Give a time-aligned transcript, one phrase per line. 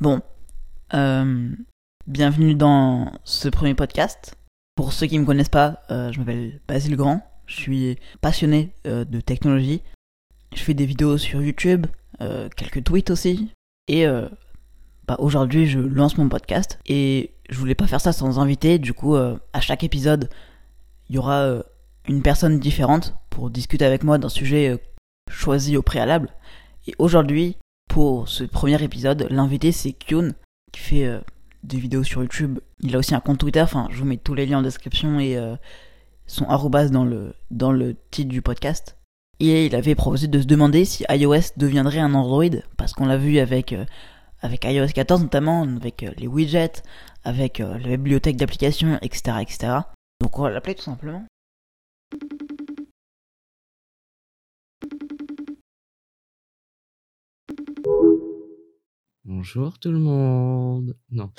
[0.00, 0.20] Bon,
[0.92, 1.50] euh,
[2.08, 4.34] bienvenue dans ce premier podcast.
[4.74, 8.72] Pour ceux qui ne me connaissent pas, euh, je m'appelle Basile Grand, je suis passionné
[8.88, 9.82] euh, de technologie.
[10.52, 11.86] Je fais des vidéos sur YouTube,
[12.56, 13.52] quelques tweets aussi,
[13.86, 14.06] et
[15.06, 16.78] bah, aujourd'hui je lance mon podcast.
[16.86, 20.28] Et je voulais pas faire ça sans inviter, du coup à chaque épisode
[21.08, 21.62] il y aura
[22.08, 24.80] une personne différente pour discuter avec moi d'un sujet
[25.28, 26.30] choisi au préalable.
[26.86, 27.56] Et aujourd'hui,
[27.88, 30.32] pour ce premier épisode, l'invité c'est Kyun,
[30.72, 31.20] qui fait euh,
[31.62, 32.58] des vidéos sur YouTube.
[32.80, 35.20] Il a aussi un compte Twitter, enfin je vous mets tous les liens en description
[35.20, 35.56] et euh,
[36.26, 37.72] son arrobas dans le, dans
[38.10, 38.96] titre du podcast.
[39.40, 42.44] Et il avait proposé de se demander si iOS deviendrait un Android,
[42.76, 43.84] parce qu'on l'a vu avec, euh,
[44.64, 46.82] iOS 14 notamment, avec les widgets,
[47.24, 49.72] avec la bibliothèque d'applications, etc., etc.
[50.20, 51.24] Donc on va l'appeler tout simplement.
[59.24, 60.96] Bonjour tout le monde.
[61.10, 61.32] Non.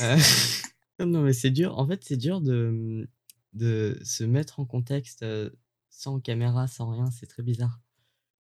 [0.00, 0.16] Euh,
[1.04, 1.76] non, mais c'est dur.
[1.76, 3.08] En fait, c'est dur de,
[3.52, 5.50] de se mettre en contexte euh,
[5.90, 7.10] sans caméra, sans rien.
[7.10, 7.80] C'est très bizarre.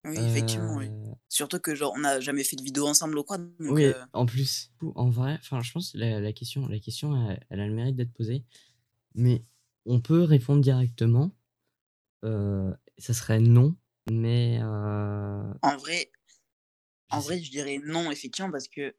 [0.06, 0.88] Oui, effectivement, oui.
[0.90, 3.38] Euh, Surtout que genre on n'a jamais fait de vidéo ensemble ou quoi.
[3.38, 6.80] Donc, oui, euh, en plus, en vrai, enfin, je pense que la, la question, la
[6.80, 8.44] question, elle, elle a le mérite d'être posée.
[9.16, 9.44] Mais
[9.86, 11.32] on peut répondre directement.
[12.26, 13.76] Euh, ça serait non,
[14.12, 16.12] mais euh, en vrai,
[17.14, 18.96] en je vrai, je dirais non, effectivement, parce que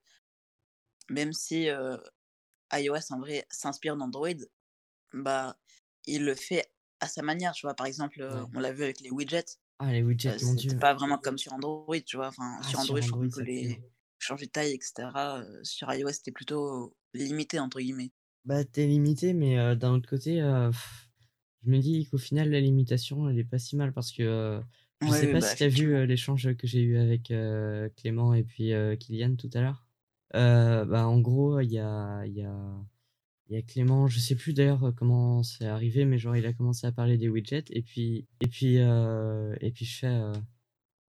[1.10, 1.96] même si euh,
[2.72, 4.28] iOS en vrai s'inspire d'Android,
[5.14, 5.58] bah
[6.06, 6.66] il le fait
[7.00, 7.74] à sa manière, tu vois.
[7.74, 8.48] Par exemple, Ouais.
[8.54, 10.80] on l'a vu avec les widgets, Ah, les widgets, euh, mon c'est dieu.
[10.80, 12.28] pas vraiment comme sur Android, tu vois.
[12.28, 13.68] Enfin, Ah, sur sur Android, je Android, ça pue.
[13.68, 13.76] hein.
[13.76, 13.84] les
[14.18, 15.40] changer de taille, etc.
[15.42, 18.12] euh, sur iOS, c'était plutôt limité, entre guillemets.
[18.44, 21.08] Bah, t'es limité, mais euh, d'un autre côté, pff,
[21.64, 24.60] je me dis qu'au final, la limitation, elle est pas si mal parce que
[25.00, 25.94] je Ouais, sais pas bah si t'as vu effectivement.
[25.94, 29.86] euh, l'échange que j'ai eu avec euh, Clément et puis euh, Kylian tout à l'heure.
[30.32, 32.84] Bah, en gros, il y a, y a,
[33.50, 36.86] y a Clément, je sais plus d'ailleurs comment c'est arrivé, mais genre, il a commencé
[36.86, 40.32] à parler des widgets et puis, et puis, et puis je fais,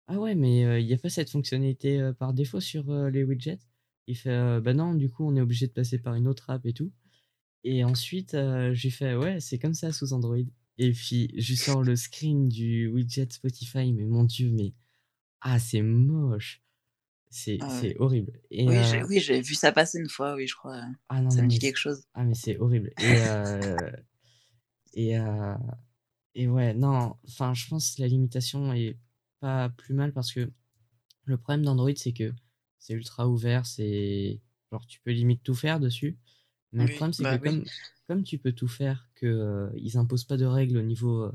[0.08, 3.60] ah ouais, mais il n'y a pas cette fonctionnalité par défaut sur les widgets?
[4.08, 6.50] Il fait, euh, bah non, du coup, on est obligé de passer par une autre
[6.50, 6.92] app et tout.
[7.64, 8.38] Et ensuite,
[8.74, 10.38] j'ai fait, ouais, c'est comme ça sous Android.
[10.80, 14.74] Et puis, je sors le screen du widget Spotify, mais mon Dieu, mais
[15.42, 16.64] ah, c'est moche.
[17.30, 17.96] C'est Ah ouais.
[18.00, 18.42] horrible.
[18.52, 20.76] Et Oui, j'ai euh, oui, j'ai vu ça passer une fois, oui, je crois.
[20.78, 22.04] euh, ah non, Ça non, me dit quelque chose.
[22.14, 22.94] ah, mais c'est horrible.
[22.98, 23.92] Et, euh,
[24.94, 25.56] et, euh,
[26.36, 28.98] et ouais, non, enfin, je pense que la limitation est
[29.42, 30.52] pas plus mal parce que
[31.26, 32.34] le problème d'Android, c'est que
[32.80, 36.18] c'est ultra ouvert, c'est genre tu peux limite tout faire dessus.
[36.74, 37.50] Mais le problème, c'est que bah oui.
[37.50, 37.64] comme,
[38.08, 41.32] comme tu peux tout faire, que euh, ils imposent pas de règles au niveau euh,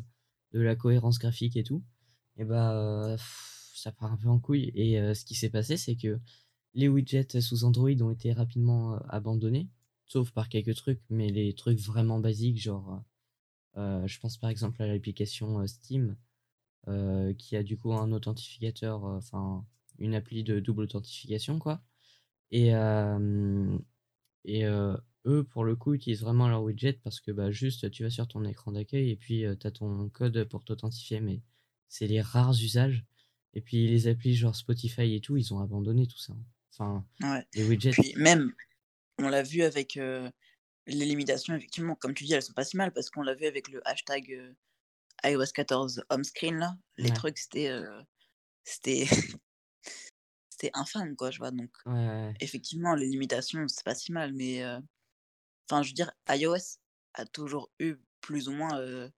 [0.53, 1.83] de la cohérence graphique et tout,
[2.37, 4.71] et bah euh, pff, ça part un peu en couille.
[4.75, 6.19] Et euh, ce qui s'est passé, c'est que
[6.75, 9.69] les widgets sous Android ont été rapidement abandonnés,
[10.07, 13.03] sauf par quelques trucs, mais les trucs vraiment basiques, genre
[13.77, 16.17] je pense par exemple à l'application Steam,
[17.39, 19.67] qui a du coup un authentificateur, enfin
[19.99, 21.83] une appli de double authentification, quoi.
[22.51, 23.79] Et, euh,
[24.45, 24.97] et euh,
[25.27, 28.29] eux, pour le coup, utilisent vraiment leur widget parce que bah, juste tu vas sur
[28.29, 31.43] ton écran d'accueil et puis tu as ton code pour t'authentifier, mais
[31.89, 33.05] c'est les rares usages.
[33.55, 36.35] Et puis les applis genre Spotify et tout, ils ont abandonné tout ça.
[36.73, 37.47] Enfin, Ouais.
[37.55, 37.93] les widgets.
[37.93, 38.55] Puis même,
[39.19, 40.31] on l'a vu avec euh,
[40.87, 43.47] les limitations, effectivement, comme tu dis, elles sont pas si mal parce qu'on l'a vu
[43.47, 44.55] avec le hashtag euh,
[45.25, 46.77] iOS 14 home screen là.
[46.99, 48.03] Les Ouais, trucs, c'était euh,
[48.65, 49.07] c'était
[50.51, 51.51] c'était infâme, quoi, je vois.
[51.51, 54.81] Donc, ouais, effectivement, les limitations, c'est pas si mal, mais euh,
[55.73, 56.79] enfin, je veux dire, iOS
[57.15, 59.09] a toujours eu plus ou moins euh,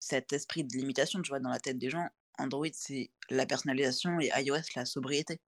[0.00, 2.08] cet esprit de limitation, tu vois, dans la tête des gens.
[2.38, 5.40] Android, c'est la personnalisation et iOS, la sobriété.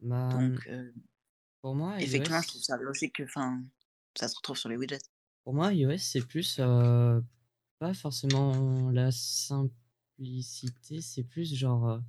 [0.00, 0.92] Bah, Donc, euh,
[1.60, 3.62] pour moi, effectivement, je trouve ça logique que enfin,
[4.16, 4.98] ça se retrouve sur les widgets.
[5.44, 7.20] pour moi, iOS, c'est plus euh,
[7.78, 12.00] pas forcément la simplicité, c'est plus genre.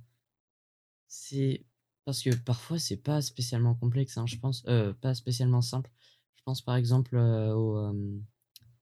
[1.08, 1.66] c'est
[2.04, 4.62] parce que parfois, c'est pas spécialement complexe, hein, je pense.
[5.00, 5.90] Pas spécialement simple.
[6.36, 7.78] Je pense par exemple euh, au.
[7.78, 8.18] euh,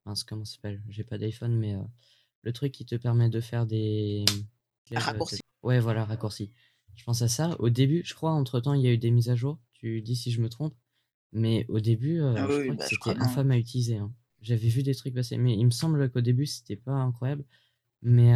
[0.07, 0.83] mince, comment ça s'appelle?
[0.89, 1.83] J'ai pas d'iPhone, mais euh,
[2.43, 4.25] le truc qui te permet de faire des.
[4.31, 4.35] euh,
[4.91, 5.41] t'as- Raccourci.
[5.63, 6.53] Ouais, voilà, raccourci.
[6.97, 7.57] Je pense à ça.
[7.61, 9.59] Au début, je crois, entre-temps, il y a eu des mises à jour.
[9.75, 10.75] Tu dis si je me trompe.
[11.33, 13.99] Mais au début, Ah je crois bah, c'était infâme à utiliser.
[13.99, 14.13] hein.
[14.43, 17.45] J'avais vu des trucs passer, mais il me semble qu'au début, c'était pas incroyable.
[18.03, 18.33] Mais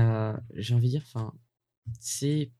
[0.54, 1.32] j'ai envie de dire, enfin,
[2.00, 2.52] c'est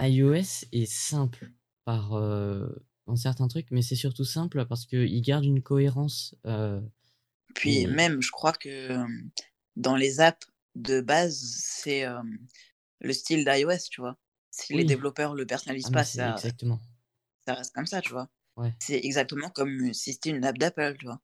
[0.00, 1.52] iOS est simple
[1.84, 2.68] par euh,
[3.16, 6.34] certains trucs, mais c'est surtout simple parce qu'il garde une cohérence.
[6.46, 6.80] euh,
[7.54, 9.04] Puis et même, je crois que
[9.76, 12.22] dans les apps de base, c'est euh,
[13.00, 14.16] le style d'iOS, tu vois.
[14.50, 16.80] Si les développeurs le ah personnalisent mais pas, ça, exactement.
[17.46, 18.28] ça reste comme ça, tu vois.
[18.56, 18.74] Ouais.
[18.78, 21.20] C'est exactement comme si c'était une app d'Apple, tu vois.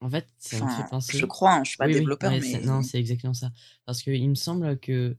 [0.00, 2.32] En fait, ça me fait Enfin, je crois, hein, je suis pas Oui, oui, développeur,
[2.32, 3.50] ouais, c'est- non, mais c'est exactement ça.
[3.86, 5.16] Parce que il me semble que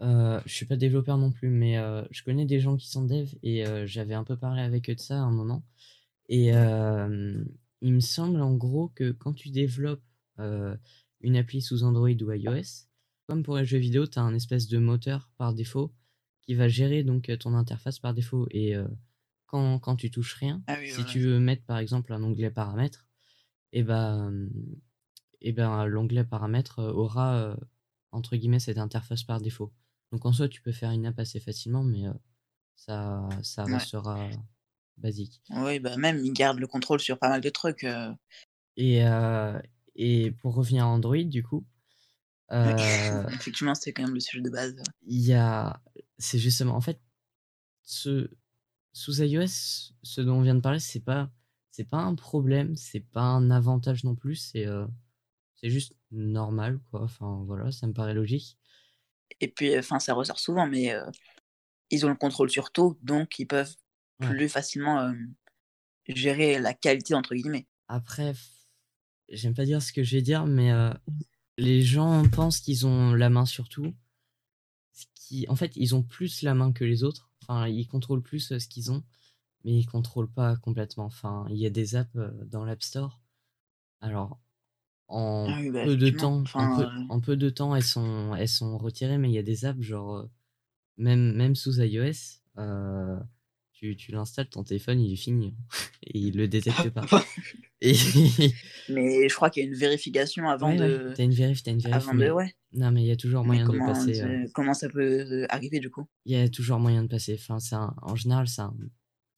[0.00, 3.04] euh, je suis pas développeur non plus, mais euh, je connais des gens qui sont
[3.04, 5.64] devs et euh, j'avais un peu parlé avec eux de ça à un moment.
[6.28, 7.42] Et euh,
[7.80, 10.02] il me semble en gros que quand tu développes
[11.20, 12.86] une appli sous Android ou iOS,
[13.26, 15.92] comme pour les jeux vidéo, tu as un espèce de moteur par défaut
[16.42, 18.46] qui va gérer donc ton interface par défaut.
[18.52, 18.74] Et
[19.46, 21.10] quand, quand tu touches rien, ah oui, si voilà.
[21.10, 23.04] tu veux mettre par exemple un onglet paramètres,
[23.72, 24.48] et ben,
[25.40, 27.56] et ben l'onglet paramètres aura
[28.12, 29.72] entre guillemets cette interface par défaut.
[30.12, 32.12] Donc en soi, tu peux faire une app assez facilement, mais euh,
[32.76, 33.74] ça, ça Ouais.
[33.76, 34.30] restera
[34.98, 35.42] basique.
[35.50, 37.84] Oui, bah même, il garde le contrôle sur pas mal de trucs.
[37.84, 38.12] euh.
[38.76, 39.60] Et, euh,
[39.94, 41.66] et pour revenir à Android, du coup,
[43.32, 44.76] Effectivement, c'est quand même le sujet de base.
[45.02, 45.82] il y a,
[46.18, 47.00] c'est justement, en fait,
[47.82, 48.30] ce,
[48.92, 51.32] sous iOS, ce dont on vient de parler, c'est pas,
[51.70, 54.66] c'est pas un problème, c'est pas un avantage non plus, c'est,
[55.56, 57.02] c'est juste normal, quoi.
[57.04, 58.57] Enfin voilà, ça me paraît logique.
[59.40, 61.04] Et puis, enfin, ça ressort souvent, mais euh,
[61.90, 63.74] ils ont le contrôle sur tout, donc ils peuvent
[64.20, 64.26] Ouais.
[64.26, 65.12] plus facilement euh,
[66.08, 67.68] gérer la qualité, entre guillemets.
[67.86, 68.34] Après,
[69.28, 70.92] j'aime pas dire ce que je vais dire, mais euh,
[71.56, 73.94] les gens pensent qu'ils ont la main sur tout.
[74.92, 77.30] Ce qui, en fait, ils ont plus la main que les autres.
[77.42, 79.04] Enfin, ils contrôlent plus euh, ce qu'ils ont,
[79.64, 81.04] mais ils contrôlent pas complètement.
[81.04, 82.16] Enfin, il y a des apps
[82.46, 83.20] dans l'App Store.
[84.00, 84.40] Alors,
[85.08, 87.74] en Ah oui, bah, peu de temps, en peu, Enfin, euh, en peu de temps,
[87.74, 90.30] elles sont, elles sont retirées, mais il y a des apps genre euh,
[90.96, 93.18] même, même sous iOS, euh,
[93.72, 95.54] tu, tu l'installes, ton téléphone il est fini
[96.02, 97.06] et il le détecte pas.
[97.80, 97.94] Et
[98.88, 101.12] mais je crois qu'il y a une vérification avant ouais, ouais, de.
[101.14, 102.18] t'as une vérif, t'as une vérif, Avant de.
[102.18, 102.54] mais Ouais.
[102.72, 104.20] non, mais il y a toujours moyen de comment, passer.
[104.20, 106.08] euh, comment ça peut euh, arriver, du coup?
[106.26, 107.38] Il y a toujours moyen de passer.
[107.40, 108.74] Enfin, un- en général, c'est un-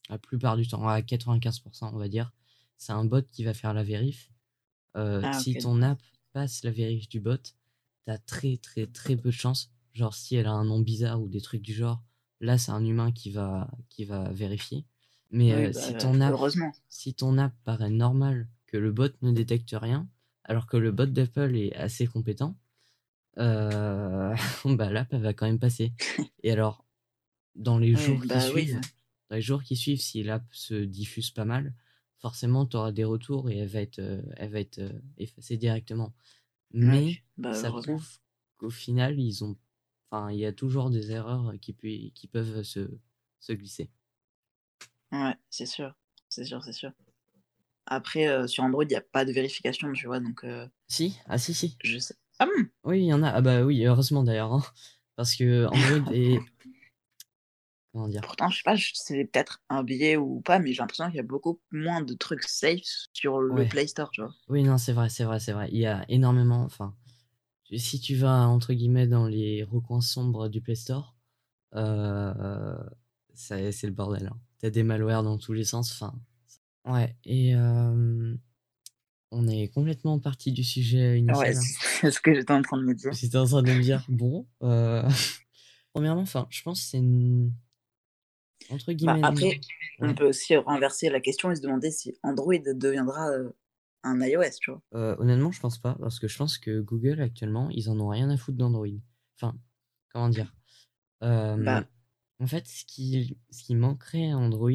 [0.08, 2.32] la plupart du temps, à 95%, on va dire,
[2.78, 4.29] c'est un bot qui va faire la vérif.
[4.96, 6.00] Euh, Ah, si ton app
[6.32, 7.36] passe la vérif du bot,
[8.06, 9.70] t'as très très très peu de chance.
[9.94, 12.02] Genre si elle a un nom bizarre ou des trucs du genre,
[12.40, 14.84] là c'est un humain qui va qui va vérifier.
[15.30, 16.72] Mais Oui, euh, bah, si ton app heureusement.
[16.88, 20.08] si ton app paraît normal, que le bot ne détecte rien,
[20.44, 22.56] alors que le bot d'Apple est assez compétent,
[23.38, 24.34] euh,
[24.64, 25.92] bah l'app elle va quand même passer.
[26.42, 26.84] Et alors
[27.56, 28.72] dans les Oui, jours qui bah oui.
[28.72, 28.80] suivent,
[29.30, 31.74] dans les jours qui suivent, si l'app se diffuse pas mal,
[32.20, 35.56] forcément tu auras des retours et elle va être, euh, elle va être euh, effacée
[35.56, 36.14] directement.
[36.72, 38.08] Mais Ouais, bah, ça prouve
[38.58, 39.56] qu'au final, ils ont,
[40.10, 42.90] enfin, il y a toujours des erreurs qui, pu- qui peuvent se,
[43.40, 43.90] se glisser.
[45.12, 45.94] Ouais, c'est sûr.
[46.28, 46.92] C'est sûr, c'est sûr.
[47.86, 51.16] Après, euh, sur Android, il n'y a pas de vérification, tu vois, donc euh, Si,
[51.26, 51.76] ah si, si.
[51.82, 52.14] je sais.
[52.38, 53.30] Ah bon Oui, il y en a.
[53.30, 54.62] Ah bah oui, heureusement d'ailleurs, hein,
[55.16, 56.38] parce que Android est,
[57.92, 61.06] comment dire, Pourtant, je sais pas, c'est peut-être un biais ou pas, mais j'ai l'impression
[61.06, 62.80] qu'il y a beaucoup moins de trucs safe
[63.12, 63.68] sur le Ouais.
[63.68, 64.32] Play Store, tu vois.
[64.48, 65.68] Oui, non, c'est vrai, c'est vrai, c'est vrai.
[65.72, 66.62] Il y a énormément.
[66.62, 66.94] Enfin,
[67.76, 71.16] si tu vas entre guillemets dans les recoins sombres du Play Store,
[71.74, 72.76] euh,
[73.34, 74.26] c'est le bordel.
[74.26, 74.38] Hein.
[74.58, 75.92] T'as des malwares dans tous les sens.
[75.92, 76.14] Enfin,
[76.86, 77.16] ouais.
[77.24, 78.34] Et euh,
[79.30, 81.56] on est complètement parti du sujet Ouais, initial.
[81.56, 81.60] hein.
[82.00, 83.12] c'est ce que j'étais en train de me dire.
[83.12, 85.08] J'étais en train de me dire, bon, euh,
[85.92, 87.52] premièrement, enfin, je pense que c'est une
[88.70, 89.20] entre Bah, guillemets.
[89.24, 89.60] après,
[90.00, 93.50] on peut aussi renverser la question et se demander si Android deviendra euh,
[94.02, 94.82] un iOS, tu vois.
[94.94, 98.08] Euh, honnêtement, je pense pas, parce que je pense que Google actuellement, ils en ont
[98.08, 98.86] rien à foutre d'Android.
[99.36, 99.56] Enfin,
[100.12, 100.54] comment dire?
[101.22, 101.84] Euh, Bah.
[102.38, 104.70] En fait, ce qui, ce qui manquerait à Android,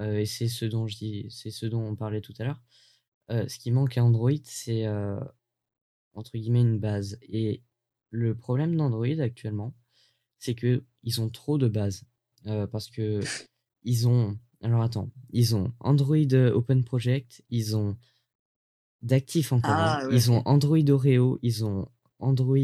[0.00, 2.62] euh, et c'est ce dont je dis, c'est ce dont on parlait tout à l'heure,
[3.30, 4.86] ce qui manque à Android, c'est
[6.14, 7.18] entre guillemets une base.
[7.22, 7.62] Et
[8.10, 9.74] le problème d'Android actuellement,
[10.38, 12.04] c'est que ils ont trop de bases,
[12.46, 13.20] Euh, parce que
[13.84, 17.96] ils ont, alors attends, ils ont Android euh, Open Project, ils ont
[19.02, 19.96] d'actifs encore, hein.
[19.98, 20.42] Ah, ouais, ils ont.
[20.46, 22.56] Android Oreo, ils ont Android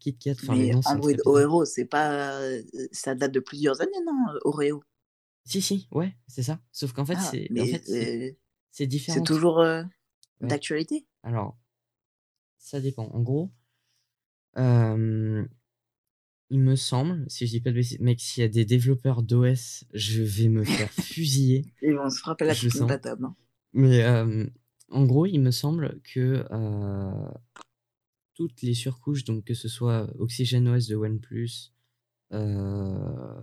[0.00, 1.12] KitKat, Mais Android.
[1.24, 2.40] Oreo, c'est pas.
[2.40, 4.82] euh, Ça date de plusieurs années, non, Oreo?
[5.44, 6.60] Si, si, ouais, c'est ça.
[6.72, 8.36] Sauf qu'en fait, Ah, c'est en fait,
[8.70, 9.22] c'est différent.
[9.24, 9.82] toujours euh,
[10.40, 10.48] Ouais.
[10.48, 11.06] d'actualité?
[11.22, 11.56] Alors,
[12.58, 13.08] ça dépend.
[13.12, 13.50] En gros,
[14.58, 15.44] euh,
[16.50, 19.22] il me semble, si je dis pas de bêtises, mec, s'il y a des développeurs
[19.22, 21.64] d'OS, je vais me faire fusiller.
[21.82, 22.72] Ils vont se frapper la sens.
[23.02, 23.24] table.
[23.24, 23.34] hein.
[23.72, 24.46] Mais euh,
[24.90, 27.28] en gros, il me semble que euh,
[28.34, 31.72] toutes les surcouches, donc que ce soit OxygenOS de OnePlus,
[32.32, 33.40] euh,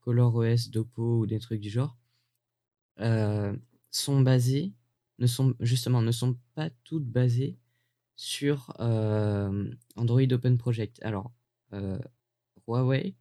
[0.00, 1.96] ColorOS d'Oppo ou des trucs du genre,
[3.00, 3.54] euh,
[3.90, 4.72] sont basées,
[5.18, 7.58] ne sont justement ne sont pas toutes basées
[8.16, 8.72] sur
[9.96, 11.00] Android Open Project.
[11.02, 11.32] Alors,
[12.66, 13.14] Huawei,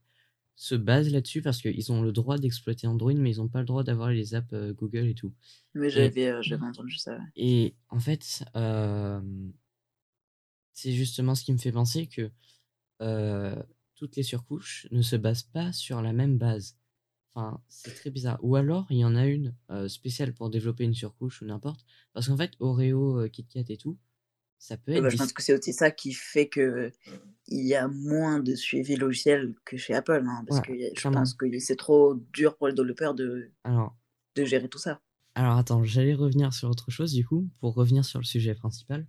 [0.55, 3.65] se basent là-dessus parce qu'ils ont le droit d'exploiter Android, mais ils n'ont pas le
[3.65, 5.33] droit d'avoir les apps euh, Google et tout.
[5.73, 7.13] Mais Et, j'avais euh, entendu ça.
[7.13, 7.25] ouais.
[7.35, 9.19] et en fait, euh,
[10.73, 12.31] c'est justement ce qui me fait penser que
[13.95, 16.77] toutes les surcouches ne se basent pas sur la même base.
[17.35, 18.39] Enfin, c'est très bizarre.
[18.43, 19.53] Ou alors, il y en a une
[19.88, 21.85] spéciale pour développer une surcouche ou n'importe.
[22.13, 23.97] Parce qu'en fait, Oreo, euh, KitKat et tout,
[24.63, 26.91] ça peut Ouais, être bah, je pense que c'est aussi ça qui fait que
[27.48, 30.93] il y a moins de suivi logiciel que chez Apple, hein, parce Ouais, que je
[30.96, 31.12] clairement.
[31.12, 33.98] pense que c'est trop dur pour les développeurs de, Alors,
[34.36, 35.01] de gérer tout ça.
[35.36, 39.05] Alors attends, j'allais revenir sur autre chose du coup, pour revenir sur le sujet principal.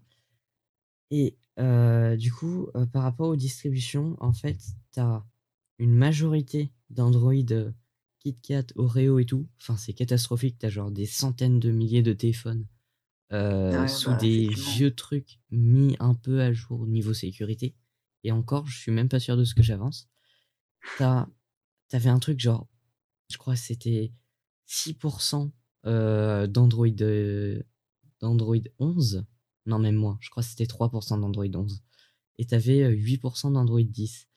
[1.11, 4.59] Et euh, du coup, euh, par rapport aux distributions, en fait,
[4.93, 5.25] tu as
[5.79, 7.73] une majorité d'Android, euh,
[8.21, 9.49] KitKat, Oreo et tout.
[9.61, 12.67] Enfin, c'est catastrophique, tu as genre des centaines de milliers de téléphones
[13.35, 17.75] euh, Ouais, sous bah, des vieux trucs mis un peu à jour au niveau sécurité.
[18.23, 20.09] Et encore, je suis même pas sûr de ce que j'avance.
[21.89, 22.67] T'avais un truc genre,
[23.31, 24.13] je crois que c'était
[24.69, 25.51] 6%
[25.87, 27.63] euh, d'Android euh,
[28.21, 29.27] d'Android 11.
[29.67, 30.19] Non, même moins.
[30.21, 31.83] Je crois que c'était 3% d'Android 11.
[32.39, 34.29] Et t'avais euh, 8% d'Android 10.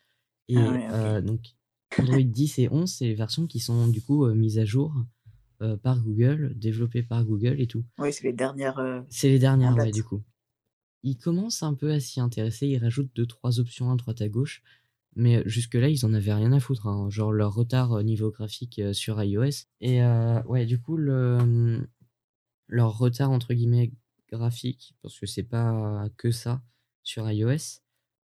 [0.50, 0.94] Et Ah ouais, ok.
[0.94, 1.56] euh, donc,
[1.98, 4.94] Android 10 et 11, c'est les versions qui sont du coup euh, mises à jour
[5.62, 7.84] euh, par Google, développées par Google et tout.
[7.98, 8.78] Oui, c'est les dernières.
[8.80, 10.24] euh, C'est les dernières, ouais, du coup.
[11.04, 14.30] Ils commencent un peu à s'y intéresser, ils rajoutent deux, trois options à droite à
[14.30, 14.62] gauche,
[15.16, 18.94] mais jusque-là, ils en avaient rien à foutre, hein, genre leur retard niveau graphique euh,
[18.94, 19.66] sur iOS.
[19.82, 20.02] Et
[20.46, 21.88] ouais, du coup, le,
[22.68, 23.92] leur retard entre guillemets
[24.32, 26.62] graphique, parce que c'est pas que ça
[27.04, 27.82] sur iOS,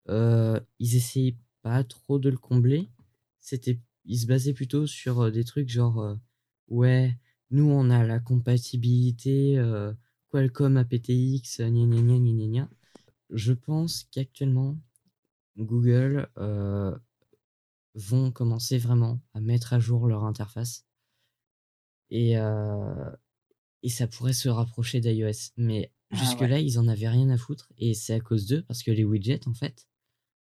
[0.08, 2.90] ils essayaient pas trop de le combler.
[3.40, 6.18] C'était, ils se basaient plutôt sur des trucs genre,
[6.72, 7.16] ouais,
[7.51, 9.94] nous on a la compatibilité euh,
[10.30, 12.70] Qualcomm aptX, gna gna gna gna gna gna.
[13.30, 14.78] Je pense qu'actuellement,
[15.58, 16.98] Google euh,
[17.94, 20.86] vont commencer vraiment à mettre à jour leur interface.
[22.10, 23.12] Et, euh,
[23.84, 25.51] et ça pourrait se rapprocher d'iOS.
[25.58, 27.72] Mais Ah jusque-là, ils en avaient rien à foutre.
[27.78, 29.88] Et c'est à cause d'eux, parce que les widgets, en fait,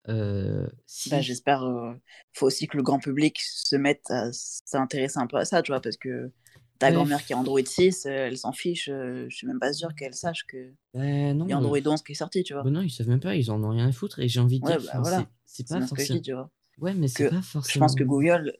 [0.09, 1.09] euh, si...
[1.09, 1.63] Bah, j'espère.
[1.63, 1.93] euh,
[2.33, 5.71] faut aussi que le grand public se mette à s'intéresser un peu à ça, tu
[5.71, 6.31] vois, parce que
[6.79, 6.93] ta Ouais.
[6.93, 8.89] grand-mère qui a Android 6, euh, elle s'en fiche.
[8.89, 12.01] euh, je suis même pas sûr qu'elle sache que Bah, non, y a Android 11
[12.01, 12.63] qui est sorti, tu vois.
[12.63, 14.19] bah non, ils savent même pas, ils en ont rien à foutre.
[14.19, 15.27] Et j'ai envie de Ouais, dire, bah voilà.
[15.45, 16.19] c'est- pas je forcément...
[16.19, 16.49] dis, tu vois.
[16.79, 17.85] Ouais, mais c'est pas Je forcément...
[17.85, 18.57] pense que Google,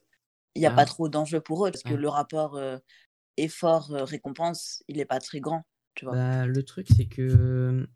[0.56, 0.76] il n'y a Ah.
[0.76, 1.98] pas trop d'enjeux pour eux, parce que Ah.
[1.98, 2.60] le rapport
[3.38, 5.64] effort-récompense, il est pas très grand,
[5.96, 6.16] tu vois.
[6.16, 7.88] Bah, le truc, c'est que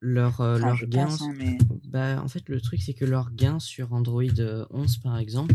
[0.00, 1.06] leur, euh, Enfin, leur je gain...
[1.06, 1.58] pense, hein, mais.
[1.84, 5.54] Bah, en fait, le truc, c'est que leur gain sur Android euh, 11, par exemple,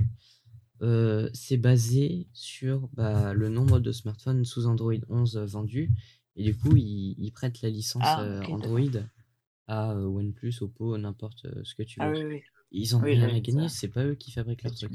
[0.81, 5.91] euh, c'est basé sur bah, le nombre de smartphones sous Android 11 vendus.
[6.35, 8.43] Et du coup, ils, ils prêtent la licence Ah, euh.
[8.43, 8.81] Android
[9.67, 12.05] à euh, OnePlus, Oppo, n'importe euh, ce que tu veux.
[12.05, 12.41] Ah oui, oui.
[12.71, 14.91] Ils en ont Oui, rien à gagner, c'est pas eux qui fabriquent leur truc.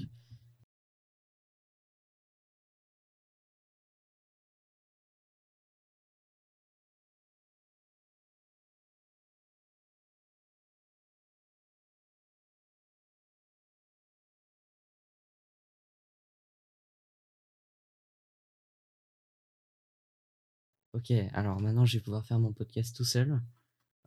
[21.00, 23.40] Ok, alors maintenant, je vais pouvoir faire mon podcast tout seul.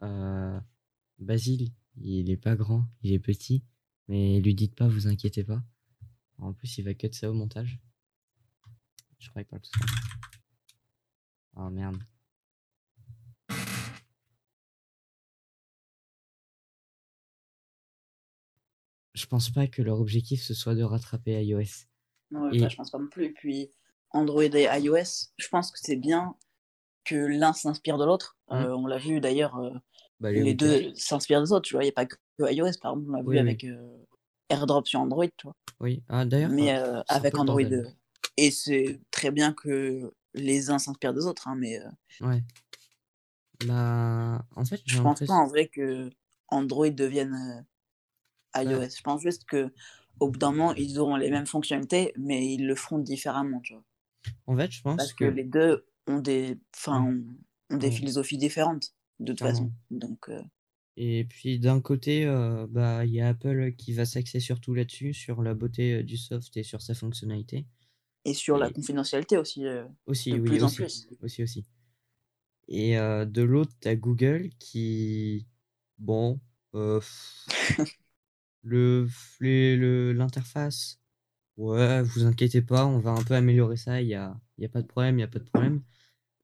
[0.04, 0.60] Euh,
[1.18, 3.64] Basile, il est pas grand, il est petit,
[4.08, 5.64] mais lui dites pas, vous inquiétez pas.
[6.38, 7.80] En plus, il va cut ça au montage.
[9.18, 9.88] Je crois qu'il parle tout seul.
[11.56, 11.98] Oh merde.
[19.14, 21.86] Je pense pas que leur objectif ce soit de rattraper iOS.
[22.32, 23.26] Non, Et- bah, je pense pas non plus.
[23.26, 23.70] Et puis,
[24.12, 26.36] Android et iOS, je pense que c'est bien
[27.03, 28.38] que l'un s'inspire de l'autre.
[28.50, 28.53] Mm.
[28.53, 29.72] Euh, on l'a vu d'ailleurs, euh,
[30.19, 31.83] Bah, les, deux s'inspirent des autres, tu vois.
[31.83, 33.39] Il n'y a pas que iOS, par exemple, on l'a Oui, vu oui.
[33.39, 33.98] avec euh,
[34.50, 35.55] AirDrop sur Android, tu vois.
[35.79, 37.62] Oui, ah, d'ailleurs, Mais un avec Android.
[38.38, 41.79] et c'est très bien que les uns s'inspirent des autres, hein, mais
[42.22, 42.43] Ouais.
[43.65, 46.10] Bah, en fait, je pense pas en vrai que
[46.50, 47.65] Android devienne
[48.55, 48.79] iOS.
[48.79, 48.89] Ouais.
[48.89, 49.72] Je pense juste que
[50.19, 53.74] au bout d'un moment, ils auront les mêmes fonctionnalités, mais ils le feront différemment, tu
[53.74, 53.83] vois.
[54.48, 55.29] En fait, je pense Parce que que.
[55.29, 57.03] les deux ont des, enfin, Ouais.
[57.03, 57.27] ont,
[57.72, 57.91] ont des Ouais.
[57.91, 59.72] philosophies différentes, de toute façon.
[59.91, 60.41] Donc, euh,
[60.98, 65.13] Et puis d'un côté, euh, bah, il y a Apple qui va s'axer surtout là-dessus,
[65.13, 67.67] sur la beauté euh, du soft et sur sa fonctionnalité.
[68.25, 71.07] et sur la confidentialité aussi, euh, aussi, de oui, plus en aussi, plus.
[71.22, 71.65] aussi, aussi.
[72.67, 75.48] Et euh, de l'autre, t'as Google qui,
[75.98, 76.41] bon,
[78.63, 79.07] le,
[80.13, 81.00] l'interface,
[81.57, 84.65] ouais, vous inquiétez pas, on va un peu améliorer ça, il y a, il y
[84.65, 85.81] a pas de problème, il y a pas de problème.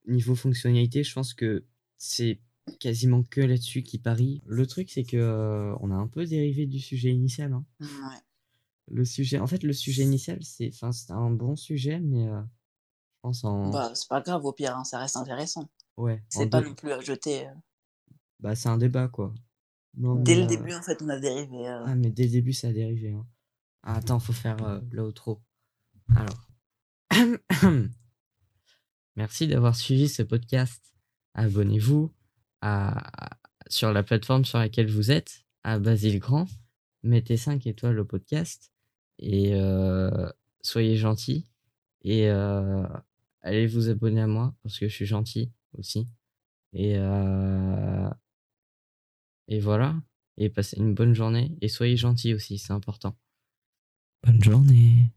[0.07, 1.65] Niveau fonctionnalité, je pense que
[1.97, 2.39] c'est
[2.79, 4.41] quasiment que là-dessus qui parie.
[4.45, 7.65] Le truc, c'est que euh, on a un peu dérivé du sujet initial, hein.
[7.79, 8.19] Ouais.
[8.87, 9.39] le sujet.
[9.39, 13.43] En fait, le sujet initial, c'est, enfin, c'était un bon sujet, mais euh, je pense
[13.43, 15.69] en, Bah, c'est pas grave, au pire, hein, ça reste intéressant.
[15.97, 17.47] ouais, C'est pas non plus à jeter.
[17.47, 17.51] euh.
[18.39, 19.33] bah, c'est un débat, quoi.
[19.97, 21.67] Non, Dès mais le euh, début, en fait, on a dérivé.
[21.67, 23.11] ah, mais dès le début, ça a dérivé.
[23.13, 23.27] hein.
[23.83, 25.41] Ah, attends, faut faire l'outro.
[26.15, 26.47] Alors,
[29.19, 30.95] merci d'avoir suivi ce podcast.
[31.33, 32.09] Abonnez-vous
[33.67, 36.47] sur la plateforme sur laquelle vous êtes, à Basile Grand.
[37.03, 38.71] Mettez 5 étoiles au podcast
[39.17, 40.29] et euh,
[40.61, 41.51] soyez gentils.
[42.01, 42.87] Et euh,
[43.41, 46.07] allez vous abonner à moi parce que je suis gentil aussi.
[46.71, 48.09] Et, euh,
[49.49, 49.95] et voilà.
[50.37, 51.57] Et passez une bonne journée.
[51.59, 53.17] Et soyez gentils aussi, c'est important.
[54.23, 55.11] Bonne journée.